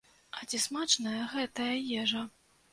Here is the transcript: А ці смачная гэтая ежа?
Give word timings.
А 0.37 0.47
ці 0.49 0.59
смачная 0.65 1.21
гэтая 1.37 1.71
ежа? 2.01 2.29